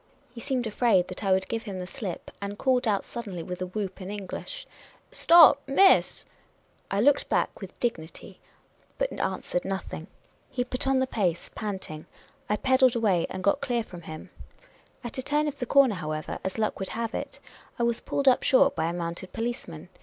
He 0.33 0.41
seemed 0.41 0.65
afraid 0.65 1.09
that 1.09 1.23
I 1.23 1.31
would 1.31 1.47
give 1.47 1.61
him 1.61 1.77
the 1.79 1.85
.slip, 1.85 2.31
and 2.41 2.57
called 2.57 2.87
out 2.87 3.03
suddenly, 3.05 3.43
with 3.43 3.61
a 3.61 3.67
whoop, 3.67 4.01
in 4.01 4.09
English," 4.09 4.65
St(^p, 5.11 5.57
mi.ss!" 5.67 6.25
I 6.89 6.99
looked 6.99 7.29
back 7.29 7.61
with 7.61 7.79
dignity, 7.79 8.39
but 8.97 9.11
The 9.11 9.17
Inquisitive 9.23 9.61
American 9.65 9.77
67 9.77 9.77
answered 9.77 9.93
nothing. 9.93 10.07
He 10.49 10.63
put 10.63 10.87
on 10.87 10.97
the 10.97 11.05
pace, 11.05 11.51
panting; 11.53 12.07
I 12.49 12.55
pedalled 12.57 12.93
awa}'^ 12.93 13.27
and 13.29 13.43
got 13.43 13.61
clear 13.61 13.83
from 13.83 14.01
him. 14.01 14.31
At 15.03 15.19
a 15.19 15.21
turn 15.21 15.47
of 15.47 15.59
the 15.59 15.67
corner, 15.67 15.93
however, 15.93 16.39
a.s 16.43 16.57
luck 16.57 16.79
would 16.79 16.89
have 16.97 17.13
it, 17.13 17.39
I 17.77 17.83
was 17.83 18.01
pulled 18.01 18.27
up 18.27 18.41
short 18.41 18.75
by 18.75 18.85
a 18.87 18.93
mounted 18.93 19.31
policeman. 19.33 19.89